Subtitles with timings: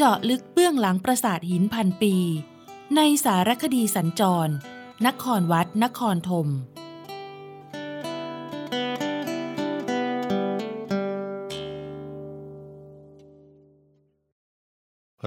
[0.00, 2.14] เจาะลึกเบื้องหลังปราสาทหินพันปี
[2.96, 4.52] ในสารคดีสัญจร
[5.06, 6.46] นครวัด นครธม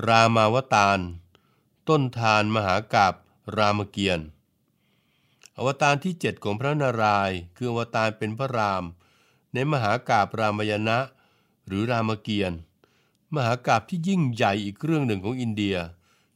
[0.07, 0.99] รามาวตาร
[1.90, 3.13] ต้นทานมหากาบ
[3.57, 4.27] รามเกียรติ์
[5.57, 8.84] อวตารที่เจ็ดของพระนารายณ์คืออวตารเป็นพระราม
[9.53, 10.99] ในมหากาบรามยณะ
[11.67, 12.60] หรือรามเกียรติ์
[13.35, 15.77] มหากาบที่ยิ่งใหญ่อีกเรื่องหนึ่งของอินเดีย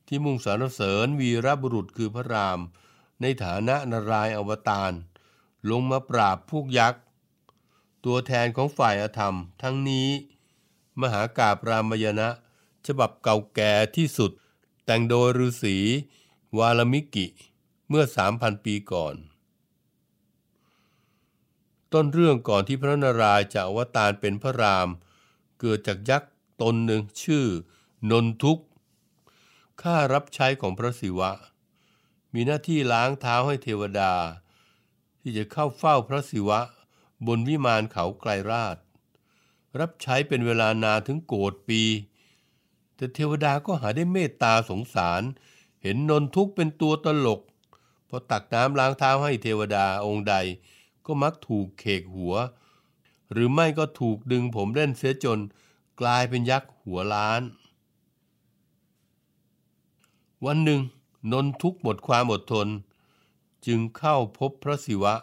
[0.08, 2.60] ที่มุ่งสรรเสริญวีรบุรุษคือพระราม
[3.22, 4.92] ในฐานะนารายอวตาร
[5.70, 7.02] ลงมาปราบพวกยักษ์
[8.06, 10.10] ตัวแทนของฝ่ายอธรรม ทั้งนี้
[11.02, 12.30] มหากาบรามยณะ
[12.88, 14.32] ฉบับเก่าแก่ที่สุด
[14.86, 15.78] แต่งโดยฤาษี
[16.58, 17.28] วาลมิกิ
[17.90, 19.16] เมื่อ 3,000 ปีก่อน
[21.94, 24.90] ต้นเรื่องก่อนที่พระนารายณ์จะอวตารเป็นพระราม
[25.59, 27.45] เกิดจากยักษ์ ตนหนึ่งชื่อ
[28.11, 28.59] นนทุก
[29.81, 31.31] ข้ารับใช้ของพระศิวะ
[32.34, 34.14] มีหน้าที่ล้างเท้าให้เทวดา
[35.20, 36.59] ที่จะเข้าเฝ้าพระศิวะ
[37.28, 38.78] บนวิมานเขาไกลราช
[39.80, 41.81] รับใช้เป็นเวลานานถึงโกรธปี
[42.95, 45.22] แต่เทวดาก็หาได้เมตตาสงสาร
[45.81, 47.42] เห็นนนทุกเป็นตัวตลก
[48.09, 50.36] พอตักน้ำล้างเท้าให้เทวดาองค์ใด
[51.06, 52.36] ก็มักถูกเขกหัว
[53.31, 55.40] หรือไม่ก็ถูกดึงผมเล่นเสียจน
[56.02, 57.42] กลายเป็นยักษ์หัวล้าน
[60.46, 60.81] วันหนึ่ง
[61.31, 62.68] นนทุกหมดความอดทน
[63.66, 65.16] จึงเข้าพบพระศิวะ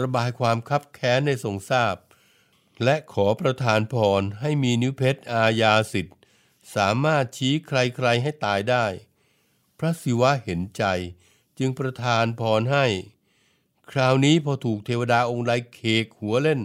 [0.00, 1.96] ระบายความคับแค้นในทรงทราบ
[2.84, 6.16] และขอประทานพรให้มีนิ้วเพชรอาญาสิทธิ์
[6.74, 8.86] สามารถชี้ใครๆให้ตายได้
[9.78, 10.84] พระศิวะเห็นใจ
[11.58, 12.86] จึงประทานพรให้
[13.90, 16.60] คราวนี้พอถูกเทวดาองค์ใดเคกหัวเล่น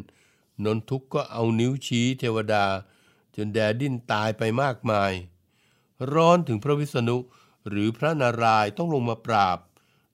[0.65, 2.65] นนทุกก็เอานิ้วชี้เทวดา
[3.35, 5.11] จนแดดิ้นตายไปมากมาย
[6.13, 7.17] ร้อนถึงพระวิษณุ
[7.69, 9.59] หรือพระนารายต้องลงมาปราบ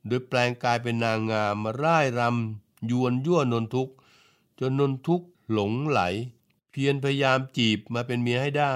[0.08, 3.90] โดยแปลงกายเป็นนางงามมาร่ายรำยวนยั่วนนทุก
[4.60, 6.02] จนนนทุกหลงไหล
[6.72, 8.76] เพียรพยายามจีบมาเป็นเมียให้ได้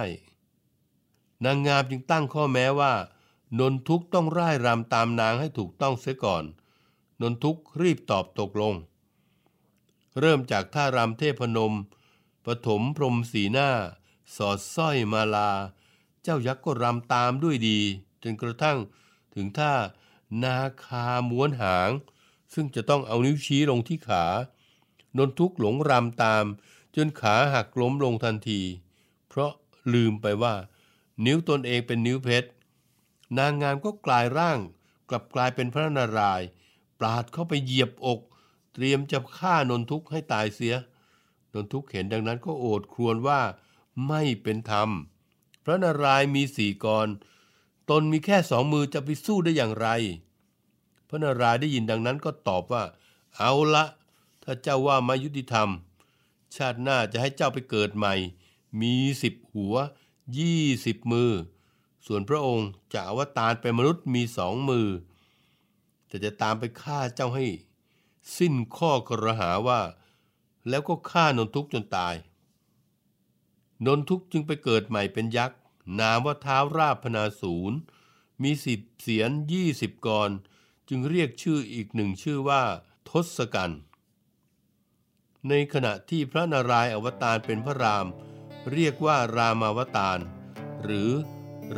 [1.45, 2.93] นางงามจึงตั้งข้อแม้ว่า
[3.59, 6.43] นนทุกต้องร่ายรำตามนางให้ถูกต้องเสียก่อน
[7.21, 8.73] นนทุกรีบตอบตกลง
[10.19, 11.73] เริ่มจากท่ารำเทพนม
[12.45, 13.69] ปฐมพรมสีหน้า
[14.35, 15.51] สอดสร้อยมาลา
[16.23, 17.79] เจ้ายักษ์ก็รำตามด้วยดี
[18.23, 18.77] จนกระทั่ง
[19.35, 19.73] ถึงท่า
[20.43, 21.89] นาคาม้วนหาง
[22.53, 24.25] ซึ่งจะต้องเอานิ้วชี้ลงที่ขา
[25.17, 26.45] นนทุกหลงรำตาม
[26.95, 28.61] จนขาหักล้มลงทันที
[29.27, 29.51] เพราะ
[29.93, 30.55] ลืมไปว่า
[31.25, 32.49] นิ้วตนเองเป็นนิ้วเพชร
[33.37, 34.59] นางงามก็กลายร่าง
[35.09, 36.47] กลับกลายเป็นพระนารายณ์
[36.99, 38.19] ปราดเข้าไปเหยียบอก
[38.73, 40.75] เตรียมจะฆ่านนทุกให้ตายเสีย
[41.53, 43.41] นนทุกเห็นดังนั้นก็โอดครวญว่า
[44.07, 44.89] ไม่เป็นธรรม
[45.63, 47.07] พระนารายมีสี่กร
[47.89, 49.87] ตนมีแค่สองมือจะไปสู้ได้อย่างไร
[51.07, 52.83] พระนารายได้ยินดังนั้นก็ตอบว่า
[53.37, 53.85] เอาละ
[54.43, 55.69] ถ้าเจ้าว่ามายุติธรรม
[56.55, 58.13] ชาติหน้าจะให้เจ้าไปเกิดใหม่
[58.81, 59.75] มีสิบหัว
[60.37, 61.31] ยี่สิบมือ
[62.05, 64.87] ส่วนพระองค์จะอวตารเป็นมนุษย์มีสองมือ
[66.07, 67.45] แต่จะตามไปฆ่าเจ้าให้
[68.37, 69.81] สิ้นข้อกระหาว่า
[70.69, 72.15] แล้วก็ฆ่านนทุกจนตาย
[73.85, 75.59] นนทุกจึงไปเกิดใหม่เป็นยักษ์
[75.99, 77.77] นามว่าเท้าราบพนาศูนย์
[78.43, 80.29] มีสิบเสียนยี่สิบกร
[80.89, 82.63] จึงเรียกชื่ออีกหนึ่งชื่อว่า
[83.09, 83.81] ทศกัณฐ์
[85.49, 88.07] ในขณะที่พระนารายณ์อวตารเป็นพระราม
[88.71, 90.19] เรียกว่ารามาวตาร
[90.83, 91.09] หรือ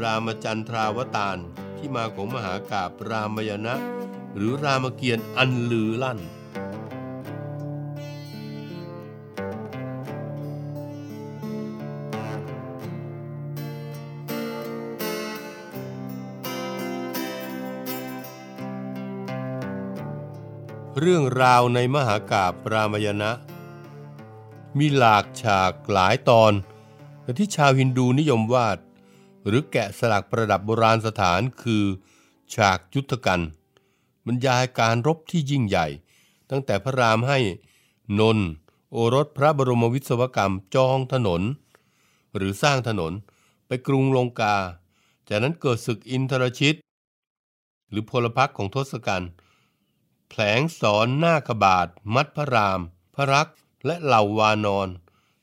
[0.01, 1.37] รามจันทราวตาร
[1.77, 3.75] ที่มาของมหากาบรามยณะ
[4.35, 6.19] หรือรามเกียรติอันลือลั่น
[21.05, 23.31] เรื่องราวในมหากาบรามยณะ
[24.77, 26.53] มีหลากฉากหลายตอน
[27.21, 28.77] แต่ที่ชาวฮินดูนิยมวาด
[29.45, 31.83] หรือแกะสลักประดับโบราณสถานคือ
[32.53, 33.41] ฉากยุทธกัน
[34.25, 35.87] บรรยายการรบที่ยิ่งใหญ่
[36.49, 37.39] ตั้งแต่พระรามให้
[38.19, 38.49] นนท์
[38.91, 41.41] โอรสพระบรมวิศวกรรมจองถนน
[42.35, 43.11] หรือสร้างถนน
[43.67, 44.55] ไปกรุงลงกา
[45.27, 46.77] จากนั้นเกิดศึกอินทรชิต
[47.89, 49.31] หรือพลพรรคของทศกัณฐ์
[50.33, 52.81] แผลงสอนหน้าขบาทมัดพระราม
[53.15, 53.49] พระรัก
[53.85, 54.89] และเหล่าวานอน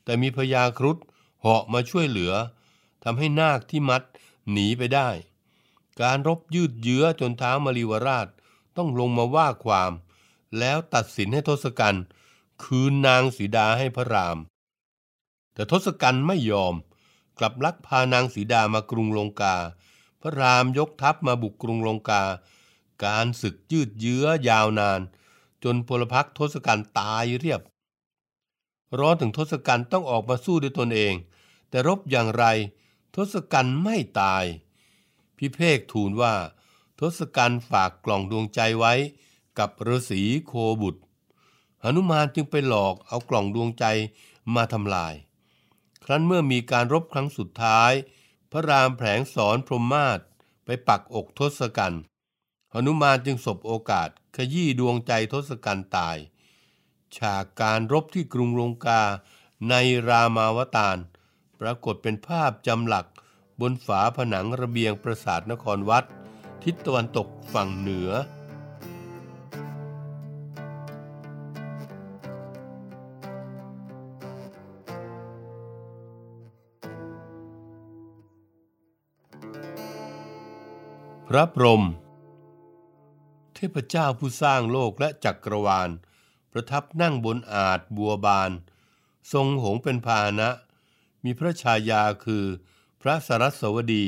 [0.03, 0.97] แต่มีพญาครุฑ
[1.41, 2.33] เหาะมาช่วยเหลือ
[3.03, 4.01] ทำให้นาคที่มัด
[4.51, 5.09] หนีไปได้
[6.01, 8.27] การรบยืดเยื้อจนท้ามารีวราช
[8.77, 9.91] ต้องลงมาว่าความ
[10.59, 12.03] แล้วตัดสินให้ทศกัณฐ์
[12.63, 14.37] คืนนางสีดาให้พระราม
[15.53, 16.75] แต่ทศกัณฐ์ไม่ยอม
[17.37, 19.55] กลับลักพานางสีดามากรุงลงกา
[20.21, 22.23] พระรามยกทัพมาบุกกรุงลงกา
[23.05, 25.01] การศึกยืดเยื้อยาวนาน
[25.63, 27.61] จนพลพรรคทศกัณฐ์ตายเรียบ
[28.99, 31.13] ร้อนถึงทศกัณฐ์ต้องออกมาสู้ด้วยตนเอง
[31.69, 32.45] แต่รบอย่างไร
[33.15, 34.43] ทศกัณฐ์ไม่ตาย
[35.37, 36.33] พิเภกทูลว่า
[36.99, 38.93] ทศกัณฐ์ฝากกล่องดวงใจไว้
[39.59, 41.01] กับฤาษีโคบุตร
[41.81, 43.85] หนุมานจึงไปหลอกเอากล่องดวงใจ
[44.55, 45.13] มาทำลาย
[46.05, 47.91] ครั้นเมื่อมีการรบครั้งสุดท้าย
[48.51, 50.19] พระรามแผลงสอนพรหมมาศ
[50.65, 52.01] ไปปักอกทศกัณฐ์
[52.73, 56.17] หนุมานจึงสบโอกาสขยี้ดวงใจทศกัณฐ์ตาย
[57.17, 59.01] ฉากการรบที่กรุงลงกา
[59.69, 59.73] ใน
[60.07, 60.97] รามาวตาร
[61.59, 63.05] ปรากฏเป็นภาพจำหลัก
[63.61, 66.05] บนฝาผนังระเบียงปราสาทนครวัด
[66.63, 68.11] ทิศตะวันตกฝั่งเหนือ
[81.27, 81.83] พระพรหม
[83.61, 85.89] เทพเจ้าผู้สร้างโลกและจักรวาล
[86.51, 88.51] ประทับนั่งบนอาจบัวบาน
[89.33, 90.49] ทรงหงเป็นพาหนะ
[91.23, 92.45] มีพระชายาคือ
[93.01, 94.07] พระสรัสวดี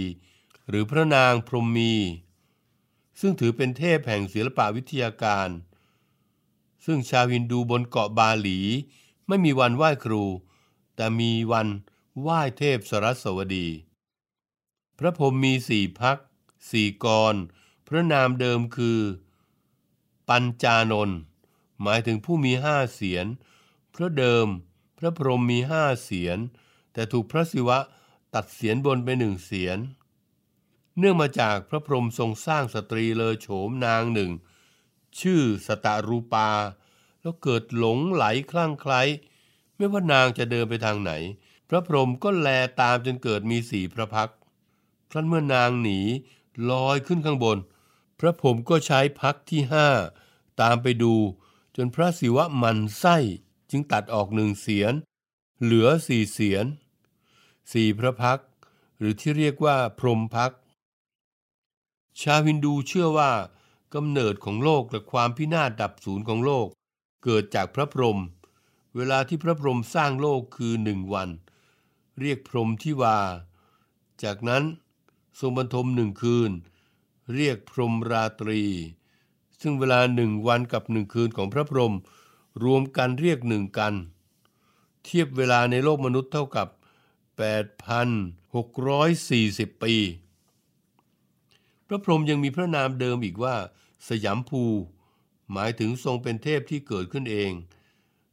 [0.69, 1.93] หรือพระนางพรหมี
[3.19, 5.49] ซึ่งถือเป็นเทพแห่งศิลปวิทยาการ
[6.85, 8.59] ซึ่งชาวฮินดูบนเกาะบาหลี
[9.27, 10.23] ไม่มีวันไหว้ครู
[10.95, 11.67] แต่มีวัน
[12.21, 13.67] ไหว้เทพสรัสวดี
[14.97, 16.17] พระพรหมมีสี่พัก
[16.71, 17.35] สี่กร
[17.87, 18.99] พระนามเดิมคือ
[20.31, 21.17] ปัญจานนท์
[21.81, 23.25] หมายถึงผู้มีห้าเสียน
[23.95, 24.47] พระเดิม
[24.97, 26.37] พระพรหมมีห้าเสียน
[26.93, 27.79] แต่ถูกพระศิวะ
[28.33, 29.77] ตัดเสียนบนไปหนึ่งเสียน
[30.97, 34.31] เนื่องมาจากพระพรหมทรงสร้างสตรีเลอโฉมนางหนึ่ง
[35.19, 36.49] ชื่อสตารูปา
[37.21, 39.01] แล้วเกิดหลงไหลคลั่งไคล้
[39.75, 41.11] ไม่ว่านางจะเดินไปทางไหน
[41.69, 42.47] พระพรหมก็แล
[42.81, 44.31] ตามจนเกิดมีสี่พระพัก
[45.11, 45.99] ครั้นเมื่อนางหนี
[46.69, 47.57] ลอยขึ้นข้างบน
[48.19, 49.87] พระผมก็ใช้พักที่ห้า
[50.61, 51.13] ตามไปดู
[51.75, 53.17] จนพระศิวะมันไส้
[53.69, 54.93] จึงตัดออกหนึ่งเสียน
[55.61, 56.65] เหลือสี่เสียน
[57.71, 58.39] สี่พระพัก
[58.97, 60.51] หรือที่เรียกว่าพรหมพัก
[62.21, 63.31] ชาวฮินดูเชื่อว่า
[63.93, 66.67] กำเนิดของโลกและความพินาศดับศูนย์ของโลก
[67.23, 68.19] เกิดจากพระพรหม
[68.95, 71.29] เวลาที่พระพรหมสร้างโลกคือหนึ่งวัน
[72.19, 73.19] เรียกพรหมที่วา
[74.23, 74.63] จากนั้น
[75.39, 76.51] ทรงบรรทมหนึ่งคืน
[77.33, 78.61] เรียกพรหมราตรี
[79.61, 81.95] ซึ่งเวลาหนึ่งวันกับหนึ่งคืนของพระพรหม
[82.63, 83.93] รวมกันเรียกหนึ่งกัน
[85.03, 86.67] เทียบเวลาในโลกมนุษย์เท่ากับ
[88.25, 89.95] 8,640 ปี
[91.87, 93.55] พระพรหมยังมีพระนามเดิมอีกว่า
[94.07, 94.63] สยามภู
[95.51, 97.51] หมายถึงทรงเป็นเทพที่เกิดขึ้นเอง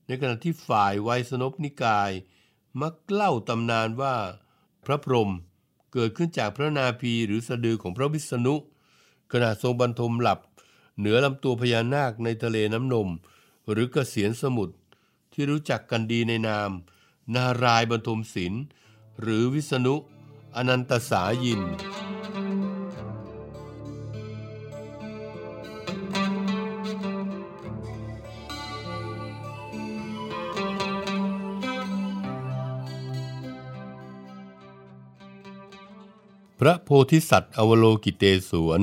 [0.07, 2.11] ในขณะที่ฝ่ายไวยสนพนิกาย
[2.81, 4.17] มักเล่าตำนานว่า
[4.85, 5.31] พระพรหม
[5.93, 8.55] เกิดขึ้นจากพระนาภีหรือสะดือของพระวิษณุ
[9.33, 10.39] ขณะทรงบรรทมหลับ
[10.99, 13.09] เหนือลำตัวพญานาคในทะเลน้ำนม
[13.71, 14.75] หรือเกษียนสมุทร
[15.33, 16.71] ที่รู้จักกันดีในนาม
[17.35, 18.63] นารายบรรทมศิลป์
[19.21, 19.95] หรือวิษณุ
[20.57, 21.63] อนันตสายิน
[36.61, 38.83] พระโพธิสัตว์อวโลกิเตศวน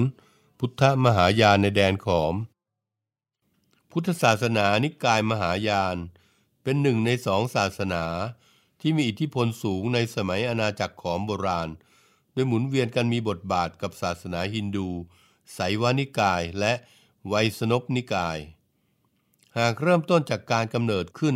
[0.60, 2.36] พุทธมหายานในแดนขอม
[3.92, 5.98] พุทธศาสนานิกายมหายาน
[6.64, 8.04] เป็นหนึ่งในสองศาสนา
[8.82, 11.70] ที่มีอิทธิพลสูงในสมัยอาณาจักรขอมโบราณ
[12.34, 14.90] โดยหมุนเวียนกันมีบทบาทกับศาสนาฮินดู
[15.54, 16.74] ไสวานิกายและ
[17.28, 18.38] ไวยสนพนิกาย
[19.58, 21.36] หากเริ่มต้นจากการกำเนิดขึ้น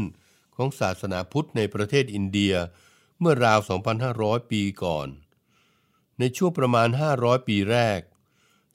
[0.55, 2.53] ของศาสนาพุทธในประเทศอินเดีย
[3.19, 3.59] เมื่อราว
[4.05, 5.07] 2,500 ปีก่อน
[6.19, 8.01] ในช่วงประมาณ 500 ปีแรก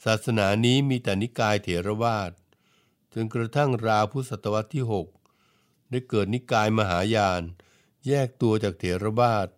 [0.05, 2.33] ศาสนานี้มีแต่นิกายเถรวาท
[3.13, 4.85] จนกระทั่งราวพุทธศตวรรษที่
[5.33, 7.43] 6 ได้เกิดนิกายมหายาน
[8.07, 9.49] แยกตัวจากเถรวาท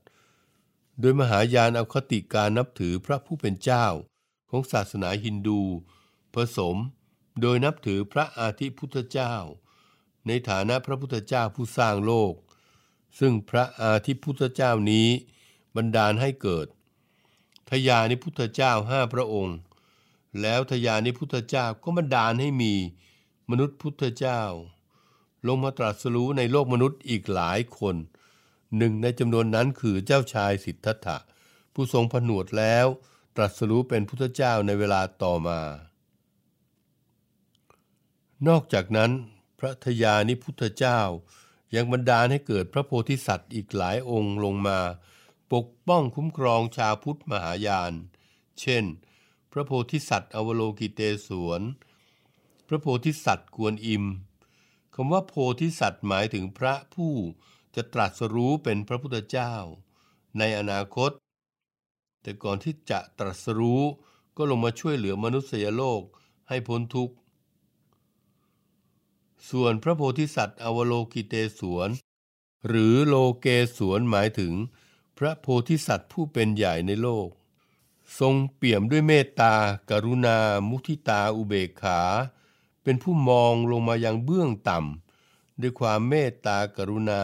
[1.01, 3.87] โดยมหายานเอาคติการนับถือพระผู้เป็นเจ้า
[4.51, 5.61] ของศาสนาฮินดู
[6.35, 6.77] ผสม
[7.41, 9.35] โดยนับถือพระอาทิพุทธเจ้า
[10.27, 12.35] ในฐานะพระพุทธเจ้าผู้สร้างโลก
[13.19, 15.09] ซึ่งพระอาทิพุทธเจ้านี้
[15.77, 16.67] บันดาลให้เกิด
[17.71, 19.57] ทยานิพุทธเจ้าห้าพระองค์
[20.43, 22.75] แล้วทยานิพุทธเจ้าก็บันดาลให้มี
[23.51, 24.43] มนุษย์พุทธเจ้า
[25.47, 27.97] ลงมาตรัสรู้ในโลกมนุษย์อีกหลายคน
[28.77, 31.19] หนึ่งในจำนวนนั้นคือเจ้าชายสิทธัตถะ
[31.75, 32.87] ผู้ทรงผนวดแล้ว
[33.37, 35.61] ตรัสรู้เป็นพุทธเจ้าในเวลาต่อมา
[38.49, 39.11] นอกจากนั้น
[39.59, 41.01] พระทยานิพุทธเจ้า
[41.75, 44.79] ยังบันดาลให้เกิดพระโพธิสัตว์อีกหลายองค์ลงมา
[45.53, 47.93] ปกป้องคุ้มครองชาวพุทธมหายาน
[48.61, 48.85] เช่น
[49.57, 51.63] ระโพธิสัตว์อวโลกิเตศวร
[52.69, 54.05] พระโพธิสัตว์กวนอิม
[54.95, 57.15] คำว่าโพธิสัตว์หมายถึงพระผู้
[57.75, 59.55] จะตรัสรู้เป็นพระพุทธเจ้า
[60.39, 61.11] ในอนาคต
[62.23, 63.83] แต่ก่อนที่จะตรัสรู้
[64.37, 66.03] ก็ลงมาช่วยเหลือมนุษยโลก
[66.49, 67.15] ให้พ้นทุกข์
[69.51, 71.91] ส่วนพระโพธิสัตว์อวโลกิเตศวร
[72.69, 73.47] หรือโลเก
[73.77, 74.53] ศวรหมายถึง
[75.19, 77.29] พระโพธิสัตว์ผู้เป็นใหญ่ในโลก
[78.19, 79.55] ทรงเปี่ยมด้วยเมตตา
[79.91, 82.01] กรุณา มุทิตาอุเบกขา
[82.83, 87.23] เป็นผู้มองลงมายังเบื้องต่ำด้วยความเมตตากรุณา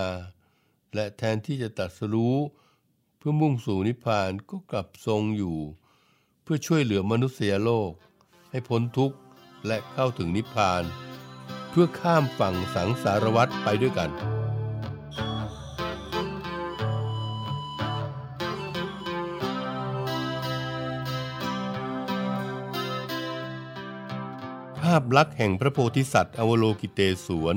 [0.95, 2.37] และแทนที่จะตรัสรู้
[3.19, 5.59] เพื่อมุ่งสู่นิพพานก็กลับทรงอยู่
[6.43, 7.93] เพื่อช่วยเหลือมนุษยโลก
[8.51, 9.17] ให้พ้นทุกข์
[9.67, 10.83] และเข้าถึงนิพพาน
[11.71, 27.57] เพื่อข้ามฝั่งสังสารวัฏไปด้วยกันาพลักษณ์แห่งพระโพธิสัตว์อวโลกิเตศวร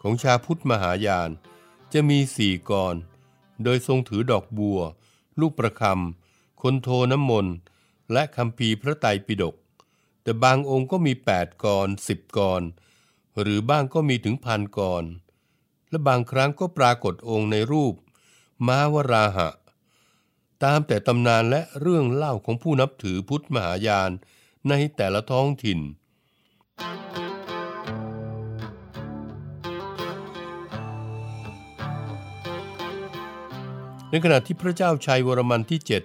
[0.00, 1.30] ของชาพุทธมหายาน
[1.92, 2.94] จะมีสี่กร
[3.64, 4.80] โดยทรงถือดอกบัว
[5.40, 7.54] ลูกประคำคนโทน้ำมนต์
[8.12, 9.54] และคำพีพระไตรปิฎก
[10.22, 12.62] แต่บางองค์ก็มีแปดกรสิบกร
[13.40, 15.04] หรือบ้างก็มีถึงพันกร
[15.90, 17.94] และบางครั้งก็ปรากฏองค์ในรูป
[18.66, 19.48] ม้าวราหะ
[20.64, 24.10] ตามแต่ตำนานและเรื่องเล่าของผู้นับถือพุทธมหายาน
[24.68, 25.80] ในแต่ละท้องถิ่น
[34.14, 36.02] ในขณะที่พระเจ้าชัยวรมันที่เจ็ด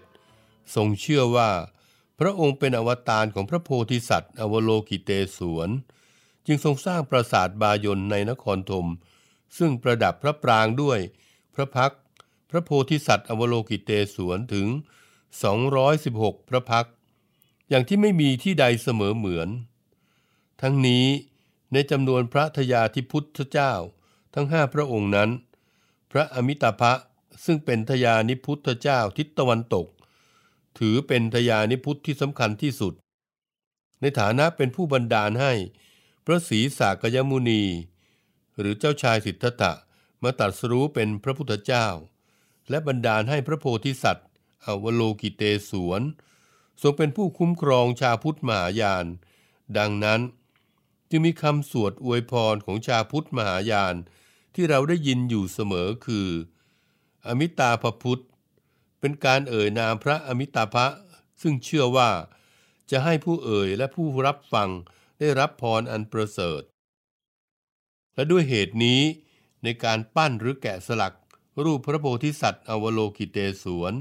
[0.75, 1.49] ทรงเชื่อว่า
[2.19, 5.69] พระองค์เป็นอวตารของพระโพธิสัตว์อวโลกิเตศวร
[6.45, 8.87] จึงทรงสร้างปราสาทบายนในนครธม
[9.57, 10.99] ซึ่งประดับพระปรางด้วย
[11.55, 11.93] พระพัก
[12.49, 14.67] พระโพธิสัตว์อวโลกิเตศวรถึง
[15.63, 16.87] 216 พระพัก
[17.69, 19.49] อย่างที่ไม่มีที่ใดเสมอเหมือน
[20.61, 21.05] ทั้งนี้
[21.73, 23.73] ในจำนวนพระทยาธิพุทธเจ้า
[24.33, 25.29] ทั้งห้าพระองค์นั้น
[26.11, 26.93] พระอมิตาภะ
[27.45, 29.87] ซึ่งเป็นทยานิพุทธเจ้าทิศตะวันตก
[30.79, 32.93] ถือเป็นทยานิพุทธที่สำคัญที่สุด
[34.01, 35.53] ในฐานะเป็นผู้บันดาลให้
[36.25, 37.63] พระศรีสากยมุนี
[38.59, 39.73] หรือเจ้าชายสิทธัตถะ
[40.23, 41.87] มาตรัสรู้เป็นพระพุทธเจ้า
[42.69, 44.27] และบันดาลให้พระโพธิสัตว์
[44.65, 46.01] อวโลกิเตศวร
[46.81, 49.05] ทรงเป็นผู้คุ้มครองชาพุทธมหายาน
[49.77, 50.21] ดังนั้น
[51.09, 53.95] จึงมีคำสวดอวยพรของชาพุทธมหายาน
[54.55, 56.27] ที่เราได้ยินอยู่เสมอคือ
[57.27, 58.23] อมิตาภพุทธ
[58.99, 60.85] เป็นการเอ่ยนามพระอมิตาภะ
[61.41, 62.09] ซึ่งเชื่อว่า
[62.91, 64.69] จะให้ผู้เอ่ยและผู้รับฟัง
[65.19, 66.61] ได้รับพรอันประเสริฐ
[68.15, 69.01] และด้วยเหตุนี้
[69.63, 71.13] ในการปั้นหรือแกะสลัก
[71.63, 73.93] รูปพระโพธิสัตว์อวโลกิเตศวร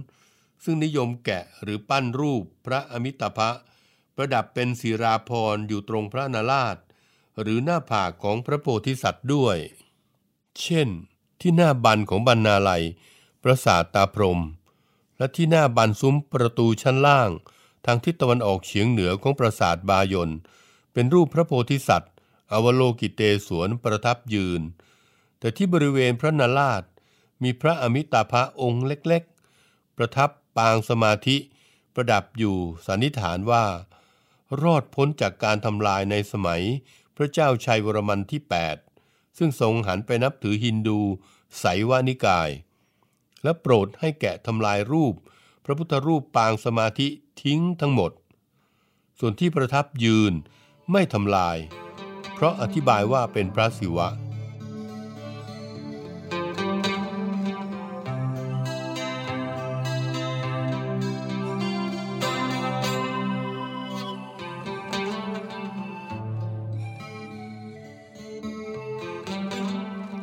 [0.65, 3.51] ซึ่งนิยมแกะหรือปั้นรูปพระอมิตาภะ
[4.17, 6.77] ประดับเป็นศิราพรอยู่ตรงพระนาราช
[7.41, 9.59] หรือหน้าผากของพระโพธิสัตว์ด้วย
[10.61, 10.89] เช่น
[11.41, 12.83] ที่หน้าบันของบรรณาลัย
[13.43, 14.41] ปราสาทตาพรหม
[15.19, 17.31] และที่หน้าบันซุ้มประตูชั้นล่าง
[17.85, 20.33] ทางทิศตะวันออกเฉียงเหนือของปราสาทบายน
[20.93, 22.13] เป็นรูปพระโพธิสัตว์
[22.53, 24.63] อวโลกิเตศวรประทับยืน
[25.39, 26.83] แต่ที่บริเวณพระนาราช
[27.43, 31.37] มีพระอมิตาภะองค์เล็กๆ ประทับปางสมาธิ
[31.95, 33.65] ประดับอยู่สันนิษฐานว่า
[34.63, 36.63] รอดพ้นจากการทำลายในสมัย
[37.17, 38.41] พระเจ้าชัยวรมันที่
[38.71, 38.88] 8
[39.39, 41.01] ซึ่งทรงหันไปนับถือฮินดู
[41.59, 42.51] ไสวานิกาย
[43.43, 45.15] และโปรดให้แกะทำลายรูป
[45.65, 47.09] พระพุทธรูปปางสมาธิ
[47.43, 48.13] ทิ้งทั้งหมด
[49.19, 50.33] ส่วนที่ประทับยืน
[50.93, 51.57] ไม่ทำลาย
[52.35, 54.09] เพราะอธิบายว่าเป็นพระศิวะ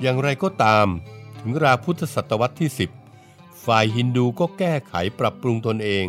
[0.06, 0.88] อย่างไรก็ตาม
[1.40, 2.70] ถึงราพุทธศตวรรษที่
[3.16, 6.06] 10 ฝ่ายฮินดูก็แก้ไขปรับปรุงตนเอง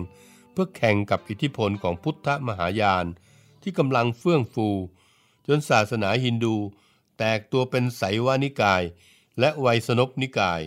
[0.52, 3.06] เพื่อแข่งกับอิทธิพลของพุทธมหายาน
[3.62, 4.68] ที่กำลังเฟื่องฟู
[5.46, 6.56] จนศาสนาฮินดู
[7.18, 8.82] แตกตัวเป็นไสวานิกาย
[9.40, 10.62] และไวยสนพนิกาย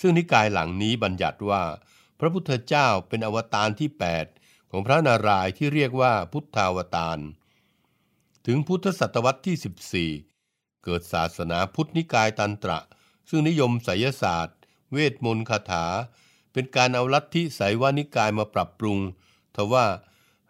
[0.00, 1.62] ซึ่งนิกายหลังนี้บัญญัติว่า
[2.18, 3.88] พระพุทธเจ้าเป็นอวตารที่
[4.30, 7.18] 8 ของพระนารายณ์ที่เรียกว่าพุทธาวตาร
[8.46, 10.33] ถึงพุทธศตวรรษที่ 14
[10.84, 12.78] เกิดศาสนาพุทธนิกายตันตระ
[13.28, 14.56] ซึ่งนิยมไสยศาสตร์
[14.92, 15.86] เวทมนต์คาถา
[16.52, 18.98] เป็นการเอาลัทธิไสยวานิกายมาปรับปรุง
[19.54, 19.86] ทว่า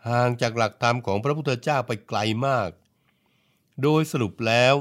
[0.08, 2.70] ห่างจากหลักธรรมของพระพุทธเจ้าไปไกลมาก
[3.82, 4.74] โดยสรุปแล้ว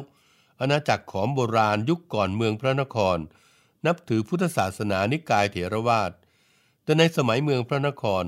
[0.59, 3.17] อาณาจักรของโบราณยุคก่อนเมืองพระนคร
[3.85, 6.11] นับถือพุทธศาสนานิกายเถรวาท
[6.83, 8.23] แต่ในสมัยเมืองพระนคร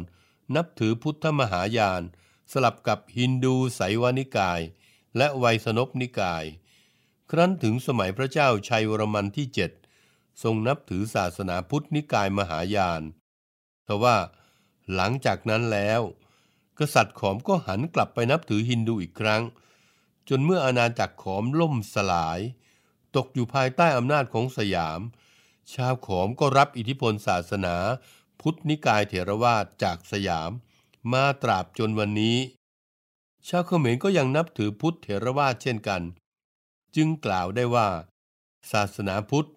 [0.56, 2.02] นับถือพุทธมหายาน
[2.52, 4.60] สลับกับฮินดูไสยวานิกาย
[5.18, 6.46] และไวยสนพนิกาย
[7.38, 9.72] ครั้นถึงสมัยพระเจ้าชัยวรมันที่เจ็ด
[10.44, 13.02] ทรงนับถือศาสนาพุทธนิกายมหายาน
[13.88, 14.18] ทว่า
[14.96, 16.02] หลังจากนั้นแล้ว
[16.80, 19.44] กษัตริย์ขอมก็หันกลับไปนับถือฮินดูอีกครั้ง
[20.30, 22.40] จนเมื่ออาณาจักรขอมล่มสลาย
[23.16, 25.00] ตกอยู่ภายใต้อำนาจของสยาม
[25.74, 27.76] ชาวขอมก็รับอิทธิพลศาสนา
[28.42, 30.52] พุทธนิกายเถรวาทจากสยาม
[31.12, 32.38] มาตราบจนวันนี้
[33.48, 36.04] ชาวเขมรก็ยังนับถือพุทธเถรวาทเช่นกัน
[36.96, 37.90] จึงกล่าวได้ว่า
[38.72, 39.50] ศาสนาพุทธ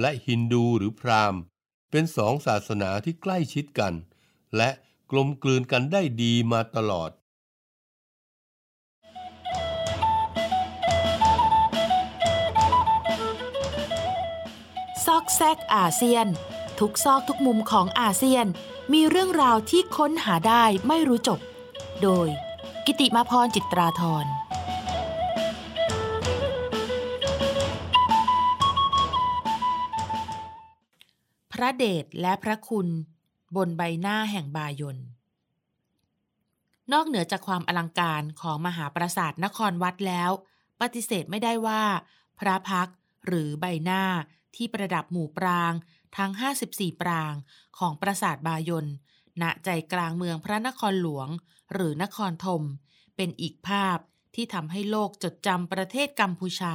[0.00, 1.40] และฮินดูหรือพราหมณ์
[1.90, 3.94] เป็นสองศาสนาที่ใกล้ชิดกัน
[4.56, 4.70] และ
[5.10, 7.10] กลมกลืนกันได้ดีมาตลอด
[15.04, 16.26] ซอกแซกอาเซียน
[16.78, 18.46] ทุกซอกทุกมุมของอาเซียน
[18.92, 21.40] มีเรื่องราวที่ค้นหาได้ไม่รู้จบ
[22.02, 22.28] โดย
[22.86, 24.26] กิติมาพรจิตราธร
[31.78, 32.88] เดชและพระคุณ
[33.56, 34.96] บนใบหน้าแห่งบายน
[36.92, 40.30] นอกเหนือจากความอลังการของมหาปราสาทนครวัดแล้ว
[40.80, 41.82] ปฏิเสธไม่ได้ว่า
[42.38, 42.88] พระพัก
[43.26, 44.02] หรือใบหน้า
[44.56, 45.72] ที่ประดับหมู่ปราง
[46.16, 46.30] ทั้ง
[46.66, 47.34] 54 ปราง
[47.78, 48.86] ของปราสาทบายน
[49.42, 51.28] ณใจกลางเมืองพระนครหลวง
[51.72, 52.62] หรือนครธม
[53.16, 53.98] เป็นอีกภาพ
[54.34, 56.74] ที่ทำให้โลกจดจำประเทศกัมพูชา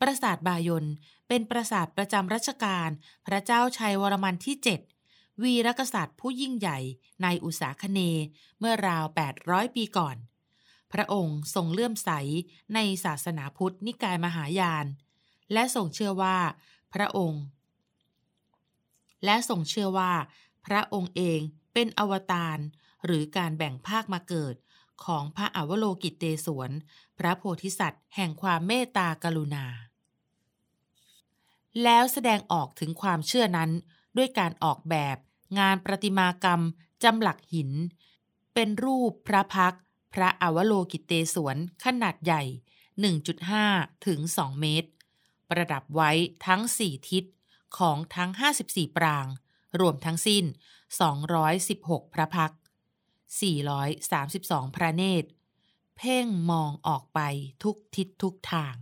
[0.00, 0.84] ปราสาทบายน
[1.32, 2.88] เป็นปราสาทประจำรัชกาล
[3.26, 4.56] พระเจ้าชัยวรมันที่
[5.00, 6.78] 7 วีรกษัตริย์ผู้ยิ่งใหญ่
[7.22, 8.00] ในอุษาคเน
[8.58, 9.04] เมื่อราว
[9.40, 10.16] 800 ปีก่อน
[10.92, 12.10] พระองค์ทรงเลื่อมใส
[12.74, 14.86] ในศาสนาพุทธนิกายมหายาน
[15.52, 16.38] และทรงเชื่อว่า
[16.94, 17.44] พระองค์
[19.24, 20.12] และทรงเชื่อว่า
[20.66, 21.40] พระองค์เอง
[21.72, 22.58] เป็นอวตาร
[23.04, 24.54] หรือการแบ่งภาคมาเกิด
[25.04, 26.70] ของพระอวโลกิเตศวร
[27.18, 29.66] พระโพธิสัตว์แห่งความเมตตากรุณา
[31.84, 33.70] แล้วแสดงออกถึงความเชื่อนั้น
[34.16, 35.16] ด้วยการออกแบบ
[35.58, 36.60] งานประติมากรรม
[37.02, 37.70] จำหลักหิน
[38.54, 39.76] เป็นรูปพระพัก
[40.12, 42.42] พระอวโลกิเตศวรขนาดใหญ่
[43.24, 44.90] 1.5 ถึง 2 เมตร
[45.50, 46.10] ประดับไว้
[46.46, 47.24] ทั้ง 4 ทิศ
[47.78, 48.30] ของทั้ง
[48.64, 49.26] 54 ปราง
[49.80, 50.44] รวมทั้งสิ้น
[51.28, 52.52] 216 พระพัก
[53.82, 55.28] 432 พระเนตร
[55.96, 57.20] เพ่งมองออกไป
[57.62, 58.74] ทุกทิศทุกทาง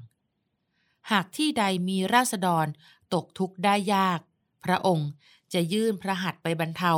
[1.10, 2.66] หากที่ใดมีราษฎร
[3.14, 4.20] ตกทุกข์ได้ยาก
[4.64, 5.10] พระองค์
[5.52, 6.92] จะยื่นพระหัตถ์ไปบรรเทา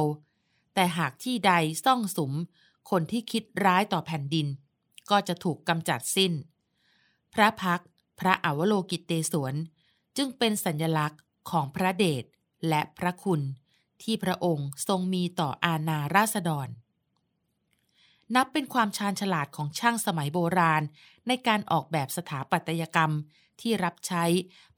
[0.75, 1.53] แต่หากที่ใด
[1.85, 2.33] ซ่องสุม
[2.91, 4.47] คนที่คิดร้ายต่อแผ่นดิน
[5.11, 6.33] ก็จะถูกกำจัดสิ้น
[7.35, 7.81] พระพัก
[8.21, 9.55] พระอวโลกิเตศวร
[10.17, 11.21] จึงเป็นสัญลักษณ์
[11.51, 12.25] ของพระเดช
[12.69, 13.41] และพระคุณ
[14.03, 16.69] ที่พระองค์ทรงมีต่ออาณาราษฎร
[18.35, 20.83] นับเป็นความชาญฉลาดของช่างสมัยโบราณ
[21.27, 23.13] ในการออกแบบสถาปัตยกรรม
[23.63, 24.25] ที่รับใช้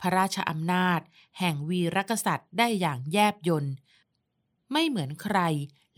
[0.00, 1.00] พระราชอำนาจ
[1.38, 3.64] แห่งวีรกษัตริย์ได้อย่างแยบยล
[4.72, 5.38] ไม่เหมือนใคร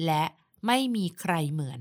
[0.04, 0.24] และ
[0.66, 1.80] ไม่มีใครเหมือน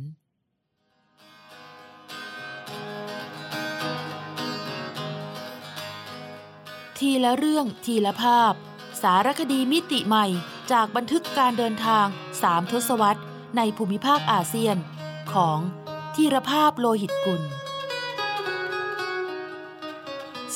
[6.97, 8.53] ทีละเรื่องทีละภาพ
[9.01, 10.25] สารคดีมิติใหม่
[10.71, 12.07] จากบันทึกการเดินทาง
[12.41, 13.23] สามทศวรรษ
[13.57, 14.77] ในภูมิภาคอาเซียน
[15.33, 15.59] ของ
[16.15, 17.41] ทีรภาพโลหิตกุล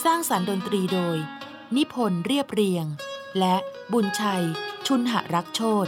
[0.08, 1.18] ร้างสารรค์ดนตรีโดย
[1.76, 2.86] นิพนธ์เรียบเรียง
[3.40, 3.56] และ
[3.94, 4.44] บุญชัย
[4.88, 5.88] ชุนหรักโชต